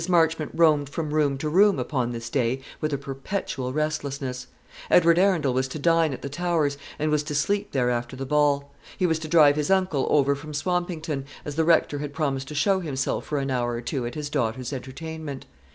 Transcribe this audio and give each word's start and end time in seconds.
Marchmont 0.09 0.49
roamed 0.55 0.89
from 0.89 1.13
room 1.13 1.37
to 1.37 1.47
room 1.47 1.77
upon 1.77 2.11
this 2.11 2.27
day, 2.31 2.59
with 2.79 2.91
a 2.91 2.97
perpetual 2.97 3.71
restlessness. 3.71 4.47
Edward 4.89 5.19
Arundel 5.19 5.53
was 5.53 5.67
to 5.67 5.77
dine 5.77 6.11
at 6.11 6.23
the 6.23 6.27
Towers, 6.27 6.75
and 6.97 7.11
was 7.11 7.21
to 7.21 7.35
sleep 7.35 7.71
there 7.71 7.91
after 7.91 8.15
the 8.15 8.25
ball. 8.25 8.73
He 8.97 9.05
was 9.05 9.19
to 9.19 9.27
drive 9.27 9.57
his 9.57 9.69
uncle 9.69 10.07
over 10.09 10.33
from 10.33 10.53
Swampington, 10.55 11.25
as 11.45 11.53
the 11.55 11.65
Rector 11.65 11.99
had 11.99 12.15
promised 12.15 12.47
to 12.47 12.55
show 12.55 12.79
himself 12.79 13.27
for 13.27 13.37
an 13.37 13.51
hour 13.51 13.73
or 13.73 13.81
two 13.81 14.03
at 14.07 14.15
his 14.15 14.31
daughter's 14.31 14.73
entertainment. 14.73 15.45